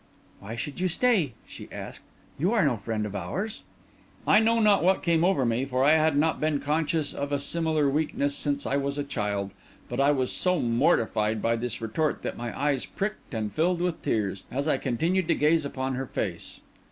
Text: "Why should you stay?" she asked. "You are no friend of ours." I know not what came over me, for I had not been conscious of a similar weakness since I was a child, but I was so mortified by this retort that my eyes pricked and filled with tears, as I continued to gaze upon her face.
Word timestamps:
"Why 0.39 0.55
should 0.55 0.79
you 0.79 0.87
stay?" 0.87 1.33
she 1.47 1.69
asked. 1.71 2.01
"You 2.39 2.53
are 2.53 2.65
no 2.65 2.75
friend 2.75 3.05
of 3.05 3.15
ours." 3.15 3.61
I 4.25 4.39
know 4.39 4.59
not 4.59 4.83
what 4.83 5.03
came 5.03 5.23
over 5.23 5.45
me, 5.45 5.63
for 5.63 5.83
I 5.83 5.91
had 5.91 6.17
not 6.17 6.39
been 6.41 6.59
conscious 6.59 7.13
of 7.13 7.31
a 7.31 7.37
similar 7.37 7.87
weakness 7.87 8.35
since 8.35 8.65
I 8.65 8.77
was 8.77 8.97
a 8.97 9.03
child, 9.03 9.51
but 9.89 9.99
I 9.99 10.09
was 10.09 10.31
so 10.31 10.59
mortified 10.59 11.39
by 11.39 11.55
this 11.55 11.81
retort 11.83 12.23
that 12.23 12.35
my 12.35 12.59
eyes 12.59 12.83
pricked 12.83 13.35
and 13.35 13.53
filled 13.53 13.79
with 13.79 14.01
tears, 14.01 14.43
as 14.49 14.67
I 14.67 14.79
continued 14.79 15.27
to 15.27 15.35
gaze 15.35 15.65
upon 15.65 15.93
her 15.93 16.07
face. 16.07 16.61